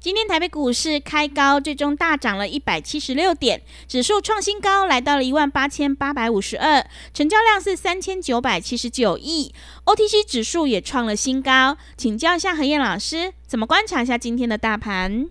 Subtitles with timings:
[0.00, 6.82] 今天台北股市开高，最终大涨了一百七十六点，指数创新高，来到了一万八千八百五十二，
[7.12, 9.54] 成交量是三千九百七十九亿
[9.84, 11.76] ，OTC 指数也创了新高。
[11.98, 15.28] 请教一下何燕老师，怎么观察一下今天的大盘？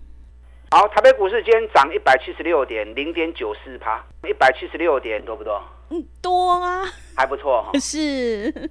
[0.70, 5.60] 好，台北股市今天涨一百七十六点，零点九四趴，一百七十六点多不多？
[5.88, 6.84] 嗯，多啊，
[7.16, 8.70] 还不错哈， 是，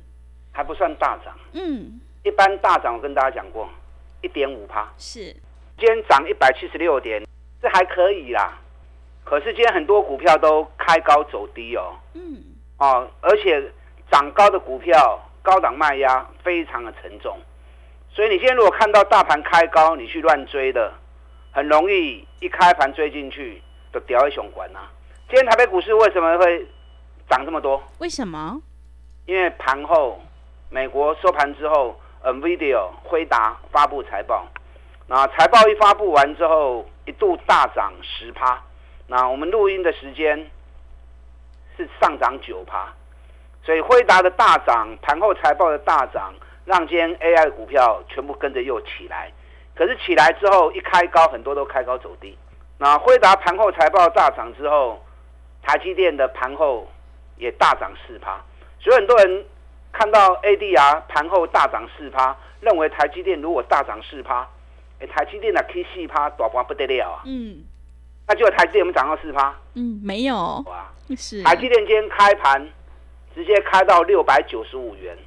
[0.54, 1.38] 还不算大涨。
[1.52, 3.70] 嗯，一般大涨我跟大家讲过，
[4.22, 4.90] 一点五趴。
[4.98, 5.36] 是。
[5.80, 7.26] 今天涨一百七十六点，
[7.62, 8.58] 这还可以啦。
[9.24, 11.96] 可是今天很多股票都开高走低哦。
[12.14, 12.44] 嗯。
[12.78, 13.72] 哦，而且
[14.12, 17.38] 涨高的股票高档卖压非常的沉重，
[18.10, 20.94] 所以你今天如果看到大盘开高，你去乱追的，
[21.52, 23.62] 很容易一开盘追进去
[23.94, 24.80] 就掉一熊管呐。
[25.28, 26.68] 今天台北股市为什么会
[27.30, 27.82] 涨这么多？
[28.00, 28.62] 为什么？
[29.26, 30.20] 因为盘后
[30.70, 34.48] 美国收盘之后，NVIDIA 辉达发布财报。
[35.12, 38.62] 那财报一发布完之后，一度大涨十趴。
[39.08, 40.38] 那我们录音的时间
[41.76, 42.94] 是上涨九趴，
[43.64, 46.32] 所以辉达的大涨，盘后财报的大涨，
[46.64, 49.32] 让今天 AI 的股票全部跟着又起来。
[49.74, 52.38] 可是起来之后一开高，很多都开高走低。
[52.78, 55.04] 那辉达盘后财报大涨之后，
[55.64, 56.88] 台积电的盘后
[57.38, 58.40] 也大涨四趴。
[58.80, 59.44] 所以很多人
[59.92, 64.48] 看到 ADR 盘后大涨四趴，认为台积电如果大涨四趴。
[65.00, 67.22] 哎，台积电的 K 四趴大盘不得了啊！
[67.26, 67.64] 嗯，
[68.28, 69.56] 那就台积电有没有涨到四趴？
[69.76, 70.36] 嗯，没有。
[70.68, 72.68] 哇，是台积电今天开盘
[73.34, 75.18] 直接开到六百九十五元，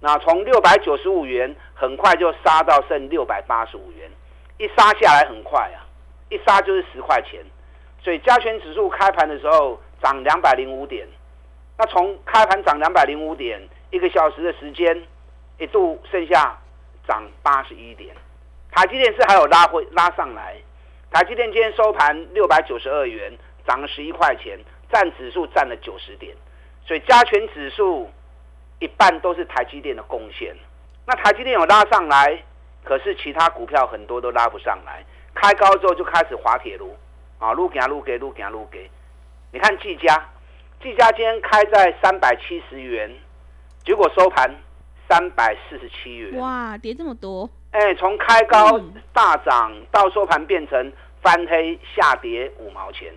[0.00, 4.08] 那从六百九十五元很快就杀到剩六百八十五元，
[4.58, 5.82] 一杀下来很快啊，
[6.28, 7.44] 一杀就是十块钱。
[8.04, 11.04] 所以加权指数开盘的时候涨两百零五点，
[11.76, 13.60] 那从开盘涨两百零五点，
[13.90, 15.02] 一个小时的时间
[15.58, 16.56] 一度剩下
[17.08, 18.14] 涨八十一点。
[18.76, 20.54] 台积电是还有拉回拉上来，
[21.10, 23.32] 台积电今天收盘六百九十二元，
[23.66, 24.58] 涨了十一块钱，
[24.92, 26.36] 占指数占了九十点，
[26.84, 28.10] 所以加权指数
[28.78, 30.54] 一半都是台积电的贡献。
[31.06, 32.38] 那台积电有拉上来，
[32.84, 35.02] 可是其他股票很多都拉不上来，
[35.34, 36.94] 开高之后就开始滑铁卢
[37.38, 38.90] 啊，撸给撸给撸给撸给。
[39.52, 40.22] 你看技嘉，
[40.82, 43.10] 技嘉今天开在三百七十元，
[43.86, 44.54] 结果收盘
[45.08, 47.48] 三百四十七元，哇，跌这么多。
[47.76, 48.80] 哎，从开高
[49.12, 53.12] 大涨到收盘变成翻黑下跌五毛钱。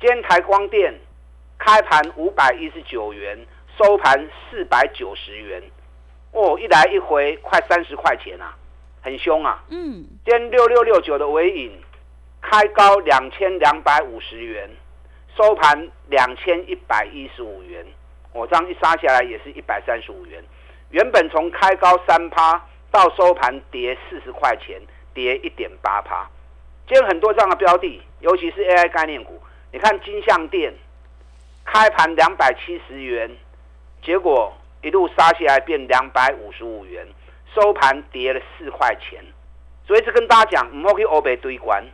[0.00, 0.98] 今天台光电
[1.58, 3.38] 开盘五百一十九元，
[3.76, 5.62] 收盘四百九十元，
[6.32, 8.56] 哦，一来一回快三十块钱啊，
[9.02, 9.62] 很凶啊。
[9.68, 10.02] 嗯。
[10.24, 11.70] 今天六六六九的尾影
[12.40, 14.70] 开高两千两百五十元，
[15.36, 17.84] 收盘两千一百一十五元，
[18.32, 20.42] 我这样一杀下来也是一百三十五元。
[20.88, 22.64] 原本从开高三趴。
[22.90, 24.80] 到收盘跌四十块钱，
[25.14, 26.28] 跌一点八趴。
[26.86, 29.40] 今天很多这样的标的，尤其是 AI 概念股。
[29.72, 30.74] 你看金相店
[31.64, 33.30] 开盘两百七十元，
[34.02, 34.52] 结果
[34.82, 37.06] 一路杀下来变两百五十五元，
[37.54, 39.24] 收盘跌了四块钱。
[39.86, 41.84] 所以这跟大家讲，唔好去欧北堆关，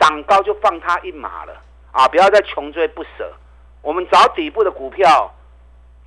[0.00, 2.08] 涨高就放他一马了啊！
[2.08, 3.34] 不要再穷追不舍。
[3.82, 5.34] 我们找底部的股票，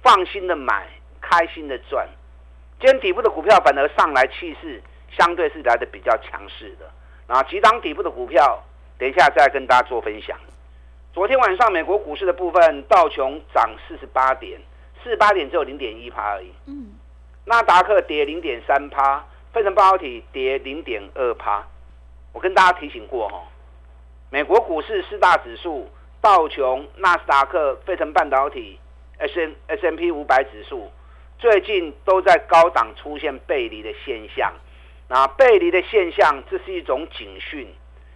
[0.02, 0.88] 放心的买，
[1.20, 2.08] 开心的赚。
[2.82, 4.82] 今天底部的股票反而上来，气势
[5.16, 6.92] 相对是来的比较强势的。
[7.28, 8.60] 那几档底部的股票，
[8.98, 10.36] 等一下再跟大家做分享。
[11.14, 14.60] 昨天晚上美国股市的部分，道琼涨四十八点，
[15.04, 16.52] 四十八点只有零点一趴而已。
[16.66, 16.94] 嗯。
[17.46, 19.24] 纳达克跌零点三趴，
[19.54, 21.64] 费城半导体跌零点二趴。
[22.34, 23.44] 我跟大家提醒过哈，
[24.32, 25.88] 美国股市四大指数，
[26.20, 28.80] 道琼、纳斯达克、费城半导体、
[29.20, 30.92] S N S M P 五百指数。
[31.42, 34.54] 最近都在高档出现背离的现象，
[35.08, 37.68] 那背离的现象，这是一种警讯，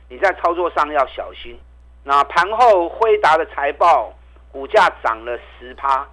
[0.07, 1.60] 你在操作上要小心。
[2.04, 4.13] 那盘后辉达的财报
[4.51, 6.07] 股价涨了十趴，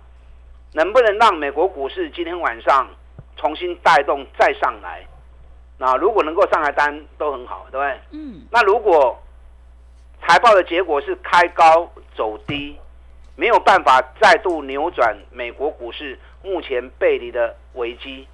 [0.72, 2.88] 能不能让美国股市今天晚上
[3.36, 5.06] 重新带动再上来？
[5.76, 8.00] 那如果能够上来单都很好，对不对？
[8.12, 8.46] 嗯。
[8.50, 9.22] 那如果
[10.22, 12.78] 财报的结果是开高走低，
[13.36, 18.26] 没有办法再度扭转美国股市目前背离的危机，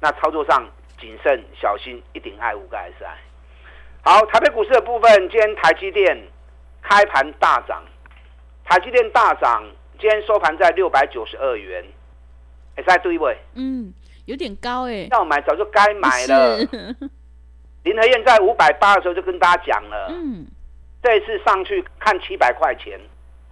[0.00, 0.66] 那操作上
[1.00, 3.06] 谨慎小心，一定爱五个 SI。
[4.02, 6.16] 好，台北股市的部分，今天台积电
[6.82, 7.82] 开盘大涨，
[8.64, 9.64] 台积电大涨，
[9.98, 11.84] 今天收盘在六百九十二元
[12.76, 13.38] ，SI 对不对？
[13.54, 13.92] 嗯，
[14.26, 16.58] 有点高哎，要买早就该买了。
[17.82, 20.46] 林和燕在五百八的时候就跟大家讲了，嗯，
[21.02, 22.98] 这次上去看七百块钱，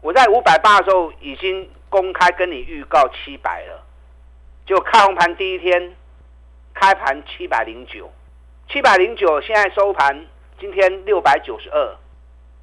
[0.00, 3.82] 我在五百八的时候已经公开跟你预告七百了，
[4.66, 5.94] 就开红盘第一天
[6.74, 8.10] 开盘七百零九，
[8.68, 10.26] 七百零九现在收盘
[10.58, 11.96] 今天六百九十二，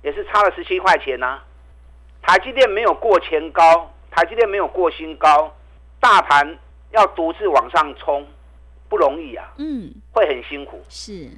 [0.01, 1.41] 也是差了十七块钱呐、
[2.21, 5.53] 台积电没有过前高，台积电没有过新高，
[5.99, 6.57] 大盘
[6.91, 8.25] 要独自往上冲
[8.87, 10.81] 不容易啊，嗯，会很辛苦。
[10.89, 11.29] 是，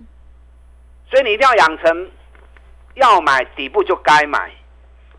[1.09, 2.11] 所以你一定要养成，
[2.93, 4.51] 要买底部就该买，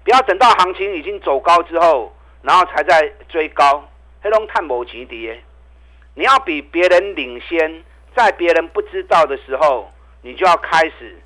[0.04, 3.86] 不要等到行情已经走高之后，然后才在追高，
[4.22, 5.42] 黑龙探某级跌。
[6.14, 7.82] 你要比别人领先，
[8.14, 9.90] 在别人不知道的时候，
[10.20, 11.18] 你就要开始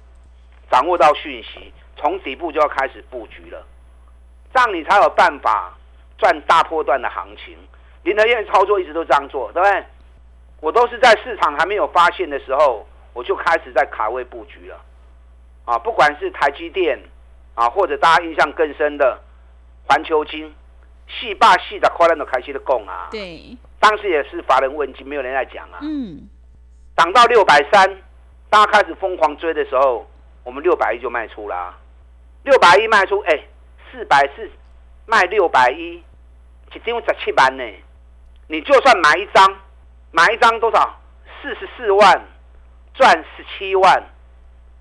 [0.70, 3.66] 掌握到讯息，从底部就要开始布局了，
[4.54, 5.74] 这样你才有办法
[6.18, 7.56] 赚大波段的行情。
[8.04, 9.84] 林德燕操作一直都这样做，对不对？
[10.60, 14.80] 我都是在市场还没有发现的时候，我就开始在卡位布局了，
[15.64, 16.98] 啊，不管是台积电
[17.54, 19.20] 啊，或者大家印象更深的
[19.86, 20.54] 环球金，
[21.08, 26.28] 细霸细的快乐的开心的供啊，对，当时也是乏人问津，没有人来讲啊，嗯，
[26.96, 28.02] 涨到六百三，
[28.50, 30.06] 大家开始疯狂追的时候，
[30.42, 31.74] 我们六百一就卖出啦，
[32.42, 33.40] 六百一卖出，哎，
[33.90, 34.50] 四百四
[35.06, 36.02] 卖六百一，
[36.74, 37.64] 一张十七万呢，
[38.48, 39.56] 你就算买一张，
[40.10, 41.00] 买一张多少？
[41.40, 42.24] 四十四万，
[42.94, 44.02] 赚十七万，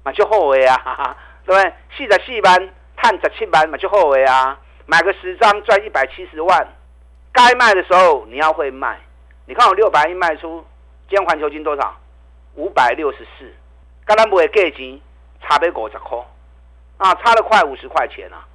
[0.04, 1.74] 嘛就后悔啊，对不对？
[1.96, 6.68] 四十四万，赚十七万，嘛就后悔啊，买个十张赚一百七十万，
[7.32, 9.00] 该卖的时候你要会卖。
[9.46, 10.64] 你看我六百一卖出，
[11.10, 11.96] 今天环球金多少？
[12.56, 13.54] 五百六十四，
[14.06, 15.00] 刚刚不会给钱，
[15.42, 16.18] 差别五十块，
[16.98, 18.48] 啊，差了快五十块钱啊！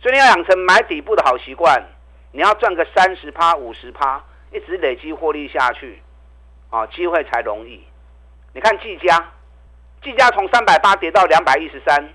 [0.00, 1.82] 所以你要养成买底部的好习惯，
[2.32, 4.22] 你要赚个三十趴、五十趴，
[4.52, 6.02] 一直累积获利下去，
[6.68, 7.82] 啊，机会才容易。
[8.52, 9.32] 你看技嘉，
[10.02, 12.12] 技嘉从三百八跌到两百一十三，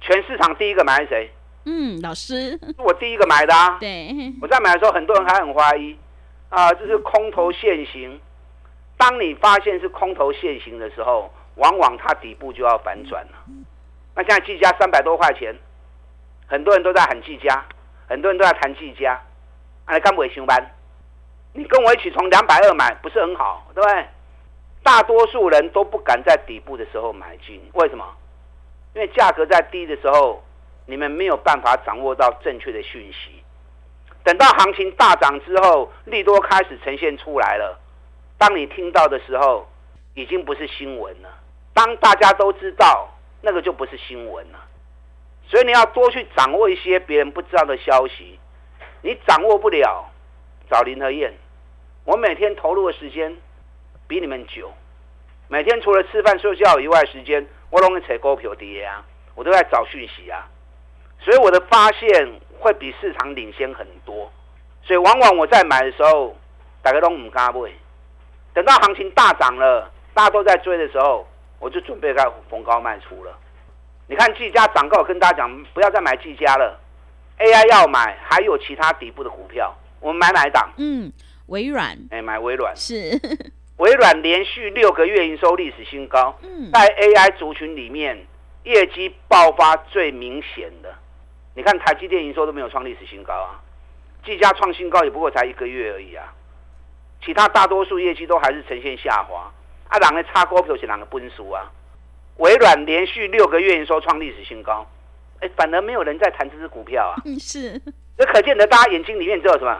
[0.00, 1.30] 全市场第一个买是谁？
[1.64, 3.76] 嗯，老师， 是我第一个买的啊！
[3.80, 5.96] 对，我在买的时候，很多人还很怀疑
[6.48, 8.20] 啊，这是空头现行。
[8.96, 13.32] 当你发现是空头现行的时候，往往它底部就要反转了。
[14.14, 15.54] 那现在技嘉三百多块钱，
[16.46, 17.64] 很多人都在喊技嘉，
[18.08, 19.20] 很多人都在谈技嘉。
[19.84, 20.70] 啊，你干不上班？
[21.52, 24.06] 你跟我一起从两百二买，不是很好，对不对？
[24.82, 28.04] 大多数人都不敢在底部的时候买进，为什么？
[28.94, 30.42] 因为价格在低的时候，
[30.90, 33.42] 你们没有办法掌握到正确的讯息。
[34.24, 37.78] 等到行情大涨之后，利多开始呈现出来了，
[38.36, 39.66] 当你听到的时候，
[40.14, 41.28] 已经不是新闻了。
[41.72, 43.08] 当大家都知道，
[43.40, 44.58] 那个就不是新闻了。
[45.46, 48.38] 所以你要多去掌握一些别人不知道的消息。
[49.02, 50.10] 你掌握不了，
[50.68, 51.32] 找林和燕。
[52.04, 53.34] 我每天投入的时间
[54.06, 54.72] 比你们久，
[55.48, 59.04] 每天除了吃饭睡觉以外时间，我都会扯股票跌啊，
[59.34, 60.46] 我都在找讯息啊。
[61.22, 64.30] 所以我的发现会比市场领先很多，
[64.82, 66.36] 所以往往我在买的时候，
[66.82, 67.70] 大家都唔敢买。
[68.52, 71.26] 等到行情大涨了，大家都在追的时候，
[71.58, 73.36] 我就准备在逢高卖出了。
[74.08, 76.80] 你看技嘉涨高，我跟大家讲，不要再买技嘉了
[77.38, 80.68] ，AI 要买，还有其他底部的股票，我们买哪一档？
[80.78, 81.12] 嗯，
[81.46, 82.74] 微软哎，买微软。
[82.74, 83.20] 是，
[83.76, 88.26] 微软连续六个月营收历史新高，嗯，在 AI 族群里面，
[88.64, 90.92] 业绩爆发最明显的。
[91.54, 93.60] 你看台积电营收都没有创历史新高啊，
[94.24, 96.32] 技嘉创新高也不过才一个月而已啊，
[97.24, 99.52] 其他大多数业绩都还是呈现下滑。
[99.88, 101.68] 啊，两个差股票是两个分数啊。
[102.36, 104.86] 微软连续六个月营收创历史新高，
[105.40, 107.20] 哎，反而没有人在谈这只股票啊。
[107.24, 107.76] 嗯是，
[108.16, 109.76] 这可见得大家眼睛里面只有什么？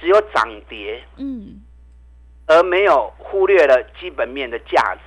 [0.00, 1.02] 只有涨跌。
[1.16, 1.60] 嗯，
[2.46, 5.00] 而没有忽略了基本面的价值。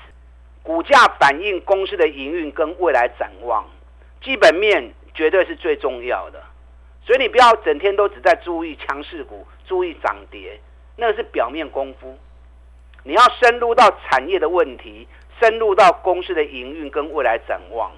[0.62, 3.66] 股价反映公司的营运跟未来展望，
[4.22, 6.44] 基本面绝对是最重要的。
[7.04, 10.60] 所以你不要整天都只在注意强势股、注意涨跌，
[10.98, 12.16] 那个是表面功夫。
[13.04, 15.08] 你要深入到产业的问题，
[15.40, 17.92] 深入到公司的营运跟未来展望。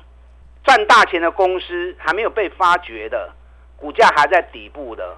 [0.64, 3.34] 赚大钱的公司还没有被发掘的，
[3.78, 5.18] 股价还在底部的，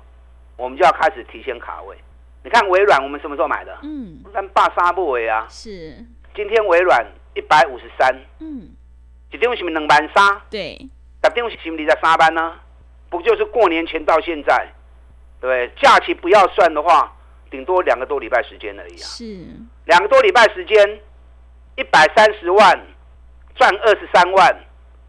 [0.56, 1.98] 我们就要开始提前卡位。
[2.44, 3.75] 你看微软，我们什么时候买的？
[3.82, 5.48] 嗯，但霸杀不为啊！
[5.50, 7.03] 是，今天微软
[7.34, 8.70] 一百五十三，嗯，
[9.32, 10.41] 一张是不是两万三？
[10.51, 10.88] 对，
[11.23, 12.59] 十张是不是二十三万呢？
[13.09, 14.67] 不就是过年前到现在，
[15.41, 17.11] 对，假期不要算的话，
[17.49, 19.03] 顶多两个多礼拜时间而已啊。
[19.03, 19.47] 是，
[19.85, 21.01] 两个多礼拜时间，
[21.75, 22.88] 一百三十万
[23.55, 24.55] 赚二十三万，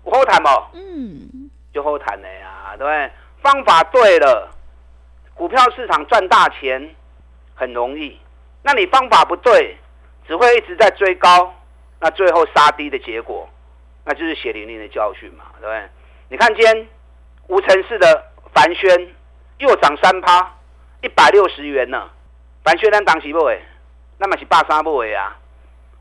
[0.02, 3.10] 我后谈哦，嗯，就后谈了呀，对不对？
[3.42, 4.50] 方法对了，
[5.34, 6.94] 股票市场赚大钱
[7.54, 8.18] 很容易。
[8.62, 9.76] 那你方法不对，
[10.26, 11.54] 只会一直在追高，
[12.00, 13.48] 那最后杀低的结果，
[14.04, 15.88] 那就是血淋淋的教训嘛，对不对？
[16.32, 16.86] 你看今天
[17.48, 18.88] 无尘室的凡轩
[19.58, 20.48] 又涨三趴，
[21.02, 22.08] 一百六十元呢。
[22.62, 23.60] 凡轩咱当时不诶，
[24.16, 25.36] 那么是八三不为啊。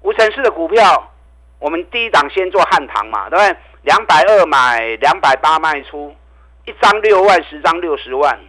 [0.03, 1.12] 无尘室的股票，
[1.57, 3.57] 我们第一档先做汉唐嘛，对不对？
[3.81, 6.15] 两百二买，两百八卖出，
[6.67, 8.39] 一张六万，十张六十万。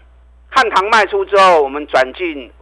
[0.51, 2.53] 汉唐卖出之后，我们转进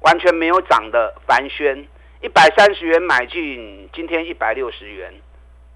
[0.00, 1.88] 完全没有涨的凡轩，
[2.20, 5.14] 一百三十元买进，今天一百六十元，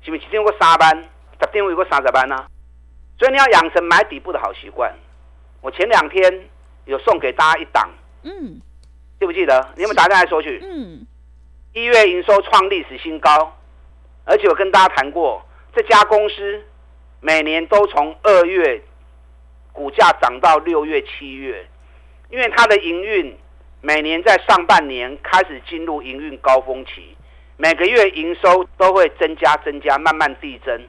[0.03, 1.09] 是不是今天有个三班？
[1.41, 2.45] 十点有个三十班呢、
[3.21, 4.91] 所以你要养成买底部的好习惯。
[5.61, 6.49] 我前两天
[6.87, 7.91] 有送给大家一档，
[8.23, 8.59] 嗯，
[9.21, 9.61] 记不记得？
[9.77, 10.59] 你有没有打电话来索取？
[10.65, 11.07] 嗯，
[11.75, 13.55] 一月营收创历史新高，
[14.25, 15.45] 而且我跟大家谈过，
[15.77, 16.65] 这家公司
[17.21, 18.81] 每年都从二月
[19.71, 21.69] 股价涨到六月、七月，
[22.31, 23.37] 因为它的营运
[23.83, 27.15] 每年在上半年开始进入营运高峰期，
[27.59, 30.89] 每个月营收都会增加、增加，慢慢递增，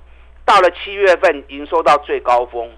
[0.52, 2.70] 到了七月份营收到最高峰，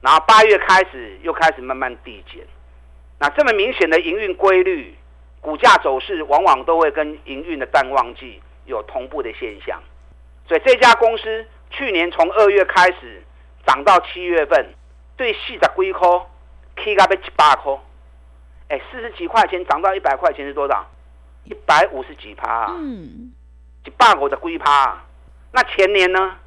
[0.00, 2.42] 然后八月开始又开始慢慢递减。
[3.18, 4.96] 那这么明显的营运规律，
[5.38, 9.78] 股价走势往往都会跟营运的淡旺季有同步的现象。
[10.46, 13.22] 所以这家公司去年从二月开始
[13.66, 14.66] 涨到七月份，
[15.18, 16.08] 对四十几块
[16.76, 17.78] ，K 到要一百块，
[18.68, 20.82] 哎，四十几块钱涨到一百块钱是多少？
[21.44, 23.30] 一百五十几趴、啊，嗯，
[23.84, 25.04] 一百五十几趴、啊。
[25.52, 26.38] 那前年呢？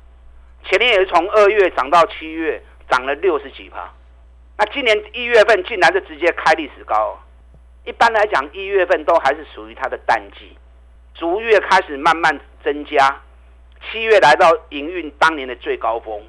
[0.64, 3.92] 前年也是从二月涨到七月，涨了六十几趴。
[4.58, 7.20] 那今年一月份竟然就直接开历史高。
[7.84, 10.56] 一般来讲，一月份都还是属于它的淡季，
[11.16, 13.22] 逐月开始慢慢增加，
[13.82, 16.22] 七月来到营运当年的最高峰，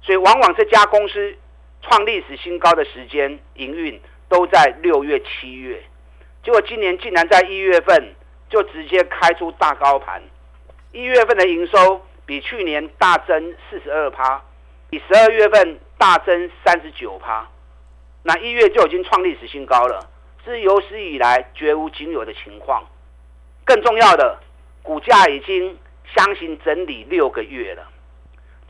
[0.00, 1.34] 所以往往这家公司
[1.82, 5.82] 创历史新高的时间营运都在六月、七月，
[6.44, 8.14] 结果今年竟然在一月份
[8.48, 10.22] 就直接开出大高盘，
[10.92, 14.42] 一月份的营收比去年大增四十二趴，
[14.90, 17.48] 比十二月份大增三十九趴，
[18.22, 20.10] 那一月就已经创历史新高了。
[20.44, 22.84] 是有史以来绝无仅有的情况。
[23.64, 24.38] 更重要的，
[24.82, 25.76] 股价已经
[26.14, 27.82] 相信整理六个月了。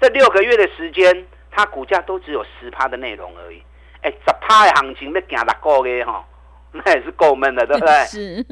[0.01, 3.63] 这六个月的时间，它股价都只有十趴的内容而已。
[4.01, 6.25] 哎，十趴的行情要行六个月哈，
[6.73, 7.93] 那也是够闷的，对不对？
[8.09, 8.47] 是，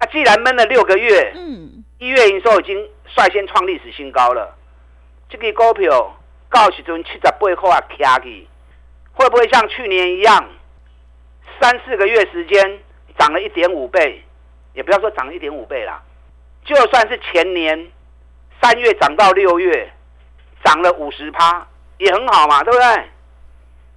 [0.00, 4.56] 那、既然闷了六个月，嗯，一月营收已经率先创历史新高了。
[5.28, 6.16] 这个股票
[6.50, 8.46] 到时阵七十八块啊，卡去，
[9.12, 10.48] 会不会像去年一样？
[11.60, 12.78] 三四个月时间
[13.18, 14.22] 涨了一点五倍，
[14.74, 16.00] 也不要说涨了一点五倍啦，
[16.64, 17.90] 就算是前年
[18.62, 19.92] 三月涨到六月，
[20.64, 21.66] 涨了五十趴，
[21.98, 23.08] 也很好嘛，对不对？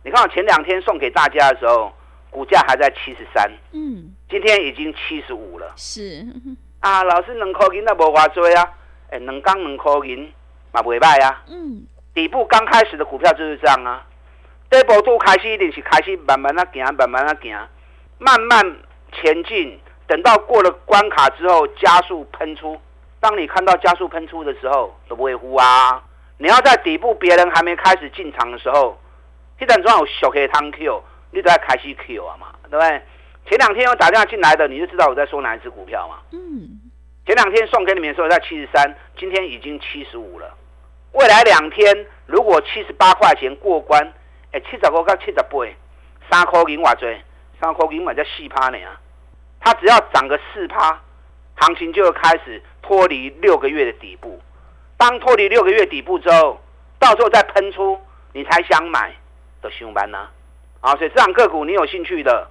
[0.03, 1.93] 你看我前两天送给大家的时候，
[2.31, 6.25] 股价还在七十三，嗯，今天已经七十五了是，
[6.79, 7.03] 啊！
[7.03, 8.73] 老师两块银那无偌多啊，
[9.11, 10.33] 哎，两港两块银
[10.71, 11.43] 嘛袂歹啊。
[11.47, 14.03] 嗯，底部刚开始的股票就是这样啊，
[14.69, 17.55] 底部都开始一定是开始慢慢啊行，慢慢啊行，
[18.17, 18.77] 慢慢
[19.13, 19.79] 前进。
[20.07, 22.77] 等到过了关卡之后，加速喷出。
[23.21, 26.03] 当你看到加速喷出的时候，都不会呼啊！
[26.37, 28.99] 你要在底部别人还没开始进场的时候，
[29.59, 33.01] 一旦总有小黑汤 Q，你都要开始 Q 啊嘛，对不对？
[33.47, 36.15] 前两天有打电话进来的，你就知道我在说哪一只股票嘛。
[36.31, 36.80] 嗯，
[37.31, 40.53] 前两天送给你们的时候在七十三，今天已经七十五了。
[41.13, 44.05] 未来两天如果七十八块钱过关，
[44.51, 45.47] 哎，七十五到七十八，
[46.29, 47.09] 三块银偌多，
[47.61, 48.99] 三块银嘛才四趴呢啊！
[49.61, 51.01] 它只要涨个四趴，
[51.55, 54.37] 行情就会开始脱离六个月的底部。
[54.97, 56.59] 当脱离六个月底部之后，
[56.99, 57.97] 到时候再喷出，
[58.33, 59.15] 你才想买
[59.61, 60.27] 的凶班呢？
[60.81, 62.45] 啊，所以这档个股你有兴趣的，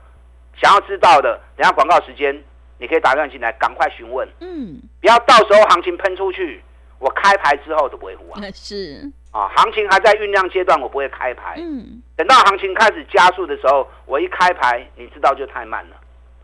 [0.57, 2.43] 想要知道的，等下广告时间
[2.81, 4.27] 你可以打电话进来，赶快询问。
[4.41, 6.63] 嗯，不要到时候行情喷出去，
[6.99, 8.41] 我开牌之后都不会胡啊！
[8.55, 11.57] 是，啊，行情还在酝酿阶段，我不会开牌。
[11.59, 15.97] 嗯，等到行情开始加速的时候，我一开牌，你知道就太慢了。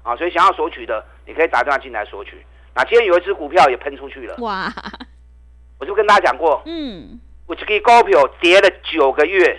[0.02, 2.44] 啊，所以想要索取的，你可以打电话进来索取。
[2.74, 4.70] 那今天有一只股票也喷出去了，哇，
[5.80, 9.58] 我就跟大家讲过，嗯，我这个股票跌了九个月，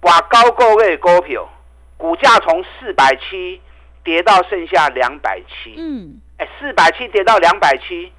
[0.00, 1.48] 把高个月的股票
[1.96, 3.60] 股价从四百七
[4.08, 5.74] 跌到剩下两百七。
[5.76, 8.10] 嗯，哎，四百七跌到两百七，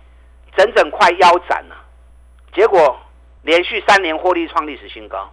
[0.55, 1.75] 整整快腰斩了。
[2.53, 2.99] 结果
[3.41, 5.27] 连续三年获利创历史新高。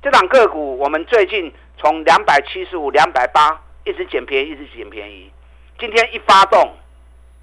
[0.00, 5.32] 这档个股我们最近从两百七十五、两百八一直捡便宜，一直捡便宜。
[5.80, 6.72] 今天一发动，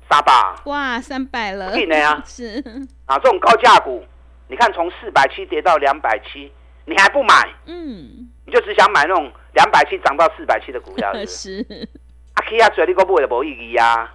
[0.09, 0.31] 三百，
[0.63, 2.63] 哇，三百了，可以呢啊， 是。
[3.05, 4.05] 啊，这种高价股，
[4.47, 6.50] 你看从四百七跌到两百七，
[6.85, 11.62] 你还不买，嗯，你就只想买那种两百七涨到四百七的股票，是
[12.49, 14.13] 起啊，嘴你个不会无意义啊。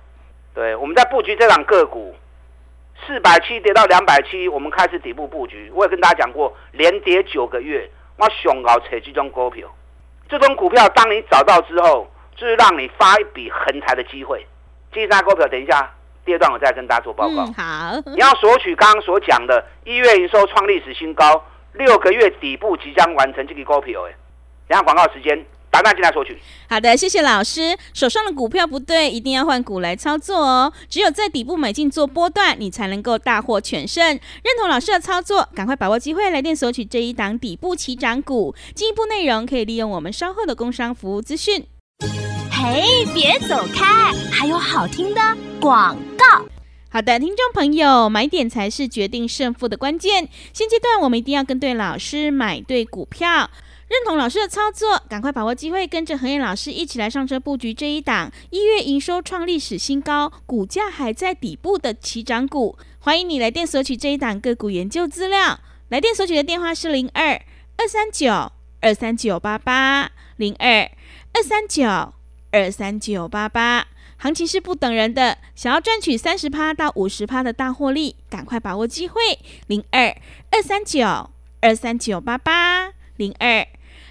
[0.55, 2.15] 对，我们在布局这档个股，
[3.07, 5.71] 四百七跌到两百七，我们开始底部布局。
[5.75, 9.69] 我也跟大家讲过，连跌九个月，我熊熬扯这种股票，
[10.29, 14.45] 这种股票当你找到之后，就是让你发一笔横财的机会。
[14.93, 15.95] 这三股票，等一下
[16.25, 17.47] 第二段我再跟大家做报告。
[17.57, 21.45] 好，你要索取刚刚所讲的一月营收创历史新高，
[21.75, 24.13] 六个月底部即将完成这个股票，哎，
[24.67, 26.37] 等下广告时间，打电进来索取。
[26.69, 27.77] 好的，谢谢老师。
[27.95, 30.73] 手上的股票不对，一定要换股来操作哦。
[30.89, 34.05] 只有在底部买进做波段，你才能够大获全胜。
[34.05, 34.21] 认
[34.59, 38.55] 同老师的操作，赶快把握机会来电索取这一档底部起涨股。
[38.75, 41.65] 进一步内容可以利用我们稍后的工商服务资讯。
[42.51, 45.21] 嘿，别走开，还有好听的
[45.61, 46.45] 广告。
[46.93, 50.29] 好的，听众朋友，买点才是决定胜负的关键。
[50.53, 53.49] 现阶段我们一定要跟对老师，买对股票。
[53.91, 62.79] 认同老师的操作，赶快把握机会，跟着恒燕老师一起来上车布局这一档一月营收创历史新高、股价还在底部的起涨股。
[63.01, 67.33] 欢迎你来电索取这一档个股研究资料，来电索取的电话是零二
[67.79, 70.89] 二三九二三九八八零二
[71.33, 72.15] 二三九
[72.53, 73.89] 二三九八八。
[74.19, 79.21] 行情是不等人的，想要赚取三十趴到五十趴的大获利，赶快把握机会，
[79.67, 80.17] 零二
[80.53, 81.31] 二三九
[81.61, 83.67] 二三九八八零二。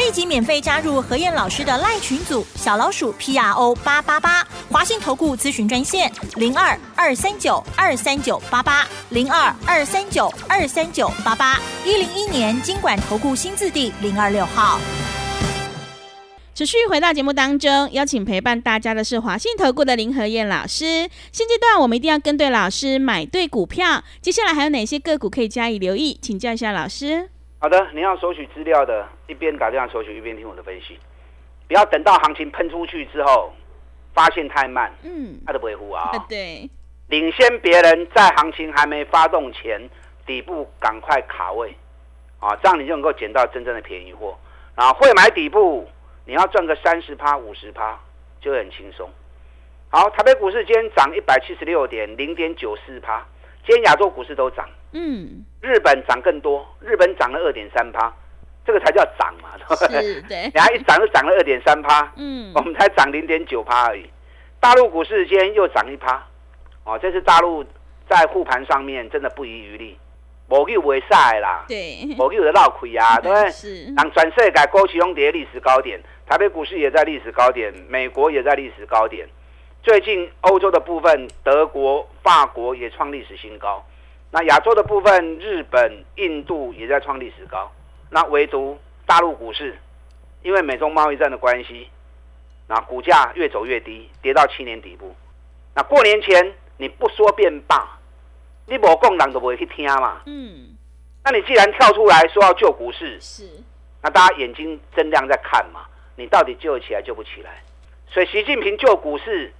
[0.00, 4.42] 立即免费加入何燕老师的赖群组，小老鼠 P R O 八八八，
[4.72, 14.80] 华信投顾咨询专线零二二三九二三九八八零二二三九二三九八八，一零一年经管投顾新字第零二六号。
[16.54, 21.10] 持续回到节目当中，邀请陪伴大家的是华信投顾的林和燕老师。
[21.30, 24.02] 现阶段我们一定要跟对老师，买对股票。
[24.22, 26.18] 接下来还有哪些个股可以加以留意？
[26.22, 27.28] 请教一下老师。
[27.58, 30.98] 好的，您要索取资料的，一边打电话索取，一边听我的分析，
[31.68, 33.52] 不要等到行情喷出去之后，
[34.12, 36.68] 发现太慢，嗯，他都不会呼啊、啊， 对，
[37.06, 39.80] 领先别人在行情还没发动前，
[40.26, 41.72] 底部赶快卡位，
[42.40, 44.36] 啊，这样你就能够捡到真正的便宜货。
[44.74, 45.88] 然后会买底部，
[46.24, 47.98] 你要赚个三十趴、五十趴，
[48.40, 49.08] 就会很轻松。
[49.90, 53.24] 好，台北股市今天涨一百七十六点，零点九四趴。
[53.66, 58.10] 今天亚洲股市都涨，嗯，日本涨更多，日本涨了二点三趴，
[58.70, 60.02] 这个才叫涨嘛，对不对？
[60.02, 64.08] 是，对，你还一涨就涨了二点三趴，嗯我，们才涨零点九趴而已。
[64.60, 66.24] 大陆股市今天又涨一趴，
[66.84, 67.64] 哦，这是大陆
[68.08, 69.98] 在护盘上面真的不遗余力，
[70.48, 73.50] 无有为晒啦，对，无有的绕亏啊， 对不对？
[73.50, 79.26] 是，让全世界勾起用跌历史高点，台北股市也在历史高点，美国也在历史高点。
[79.82, 83.84] 最近欧洲的部分，德国、法国也创历史新高。
[84.30, 87.68] 那亚洲的部分，日本、印度也在创历史高。
[88.10, 89.78] 那唯独大陆股市，
[90.42, 91.88] 因为美中贸易战的关系，
[92.68, 95.14] 那股价越走越低，跌到七年底部。
[95.74, 97.98] 那过年前你不说便罢，
[98.66, 100.20] 你无讲人都不会去听嘛。
[100.26, 100.76] 嗯，
[101.24, 103.48] 那你既然跳出来说要救股市，是，
[104.02, 107.62] 那大家眼睛睁亮在看嘛，你到底救得起来救不起来？
[108.12, 109.52] 所以习近平救股市，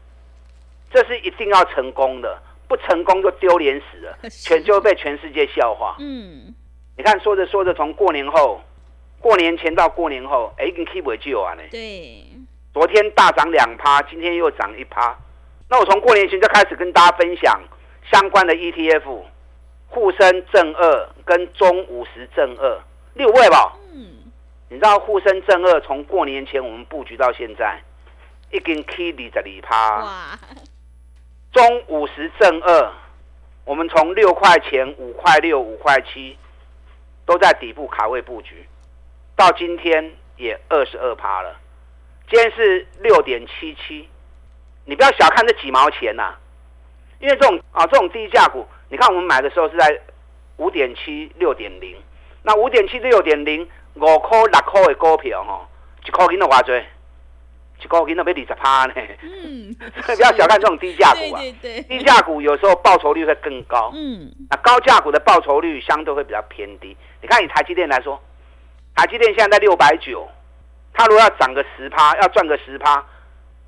[0.92, 5.94] 这是一定要成功的，不成功就丢脸死了， 全就会被全世界笑话。
[6.00, 6.52] 嗯，
[7.00, 8.60] 你看说着说着，从过年后、
[9.22, 11.62] 过年前到过年后，哎，已经 keep 不救啊呢。
[11.70, 12.26] 对，
[12.74, 15.16] 昨天大涨两趴，今天又涨一趴。
[15.70, 17.58] 那我从过年前就开始跟大家分享
[18.12, 19.22] 相关的 ETF，
[19.88, 22.78] 沪深正二跟中五十正二
[23.14, 23.74] 六位吧。
[23.94, 24.30] 嗯，
[24.68, 27.80] 你知道沪深正二从过年前我们布局到现在，
[28.50, 30.38] 已经 K 二十二趴，哇，
[31.50, 32.92] 中五十正二，
[33.64, 36.36] 我们从六块钱、五块六、五块七，
[37.30, 38.66] 都在底部卡位布局，
[39.36, 41.54] 到今天也二十二趴了。
[42.28, 44.08] 今天是六点七七，
[44.84, 46.34] 你不要小看这几毛钱呐、
[47.20, 50.00] 因为这种啊这种低价股，你看我们买的时候是在
[50.56, 51.96] 五点七、六点零，
[52.42, 53.62] 那五点七、六点零
[53.94, 55.68] 五块、六块的股票吼，
[56.04, 56.84] 一块钱都多少，
[57.82, 58.94] 一个月都要二十趴呢。
[59.22, 59.74] 嗯，
[60.06, 66.96] 不要小看这种低价股啊，对对对，低价股有时候报酬率会更高，嗯，那高价股的报酬率相对会比较偏低。
[67.20, 68.20] 你看以台积电来说，
[68.94, 70.28] 台积电现在在六百九，
[70.92, 73.04] 它如果要涨个十趴，要赚个十趴，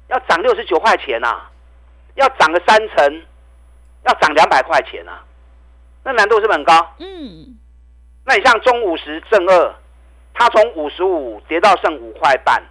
[0.09, 1.42] 要涨六十九块钱呐、
[2.14, 3.22] 要涨个三成，
[4.05, 5.12] 要涨两百块钱呐、
[6.05, 6.94] 那难度是不是很高？
[6.98, 7.57] 嗯，
[8.25, 9.75] 那你像中五十正二，
[10.35, 12.62] 它从五十五跌到剩五块半，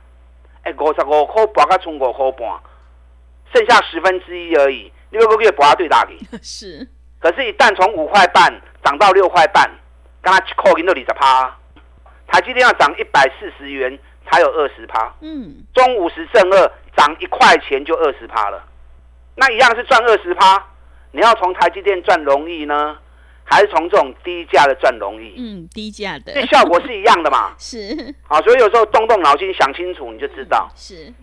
[0.64, 2.60] 哎，五十五块拔到从五块半，
[3.54, 6.18] 剩下十分之一而已，六个月拔对大去。
[6.42, 6.88] 是，
[7.20, 9.70] 可是，一旦从五块半涨到六块半，
[10.22, 11.58] 刚才扣银都二十趴，
[12.28, 13.98] 台积电要涨一百四十元
[14.30, 18.64] 才有二十趴，嗯，中五十正二涨一块钱就二十趴了，
[19.36, 20.68] 那一样是赚二十趴。
[21.14, 22.98] 你要从台积电赚容易呢，
[23.52, 25.36] 还是从这种低价的赚容易？
[25.38, 27.54] 嗯，低价的这效果是一样的嘛？
[27.60, 31.14] 是好，所以有时候动动脑筋想清楚，你就知道，是，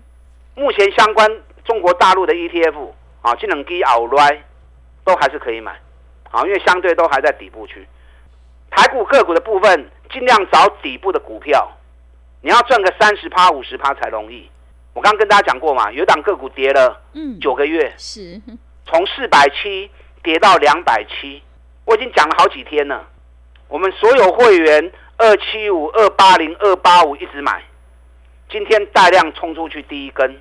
[0.54, 1.26] 目前相关
[1.64, 2.90] 中国大陆的 ETF
[3.22, 4.44] 啊，这两基熬来
[5.04, 5.72] 都还是可以买，
[6.30, 7.86] 啊，因为相对都还在底部区。
[8.70, 11.72] 台股个股的部分，尽量找底部的股票，
[12.42, 14.48] 你要赚个三十趴、五十趴才容易。
[14.92, 18.38] 我刚刚跟大家讲过嘛，有一档个股跌了嗯，九个月，是，
[18.84, 19.90] 从四百七
[20.22, 21.42] 跌到两百七，
[21.88, 23.02] 我已经讲了好几天了。
[23.66, 27.62] 我们所有会员二七五、二八零、二八五一直买，
[28.50, 30.38] 今天大量冲出去第一根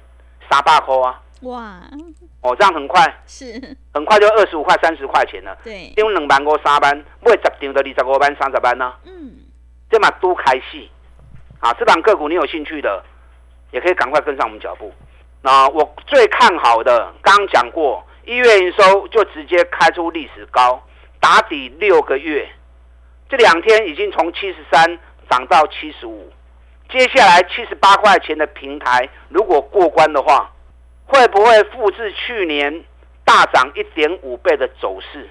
[0.50, 1.22] 三百块啊！
[1.44, 1.80] 哇，
[2.42, 5.58] 哦，这样很快，是，很快就二十五块、三十块钱了。
[5.64, 9.38] 对，因为两班过三班，不会十张的二十五班、三十班呢、嗯，
[9.90, 10.92] 这嘛都开戏
[11.62, 11.74] 啊！
[11.76, 13.02] 这档个股你有兴趣的，
[13.72, 14.94] 也可以赶快跟上我们脚步。
[15.42, 20.82] 那我最看好的，刚刚讲过，一月营收就直接开出历史高，
[21.20, 22.48] 打底六个月，
[23.30, 25.00] 这两天已经从七十三
[25.30, 26.32] 涨到七十五，
[26.90, 30.52] 接下来七十八块钱的平台，如果过关的话，
[31.06, 32.84] 会不会复制去年
[33.26, 35.30] 大涨一点五倍的走势？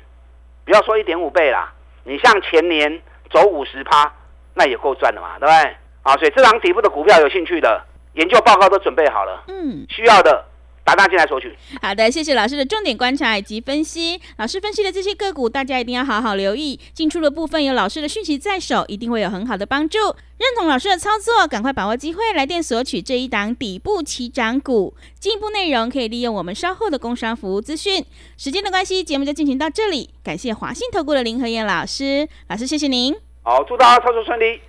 [0.64, 1.72] 不要说一点五倍啦，
[2.04, 4.12] 你像前年走五十趴，
[4.54, 5.76] 那也够赚的嘛，对不对？
[6.02, 10.44] 啊，所以这档底部的股票有兴趣的，研究报告都准备好了，嗯，需要的
[10.86, 11.52] 打大进来索取。
[11.82, 14.20] 好的，谢谢老师的重点观察以及分析。
[14.36, 16.78] 老师分析的这些个股，大家一定要好好留意。
[16.94, 19.98] 进出的部分有老师的讯息在手，一定会有很好的帮助。
[20.38, 24.94] 认同老师的操作，赶快把握机会，来电索取这一档底部起涨股。
[25.18, 28.04] 进一步内容可以利用我们稍后的工商服务资讯。
[28.38, 30.10] 时间的关系，节目就进行到这里。
[30.22, 33.12] 感谢华信投顾的林和燕老师，老师谢谢您。
[33.42, 34.60] 好，祝大家操作顺利。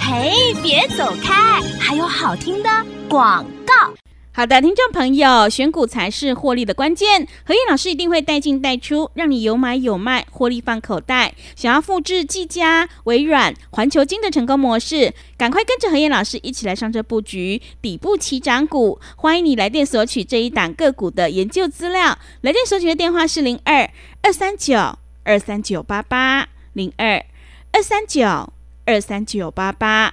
[0.00, 2.70] 嘿，别走开，还有好听的
[3.10, 3.92] 广告。
[4.36, 7.26] 好的，听众朋友，选股才是获利的关键。
[7.46, 11.32] 何燕老师一定会带进带出，让你有买有卖，获利放口袋。
[11.54, 19.00] 想要复制技嘉、微软、环球金的成功模式，赶快跟着何燕老师一起来上车布局底部起涨股。
[19.16, 22.18] 欢迎你来电索取这一档个股的研究资料。
[22.42, 27.24] 来电索取的电话是零二二三九二三九八八零二
[27.72, 28.52] 二三九
[28.84, 30.12] 二三九八八。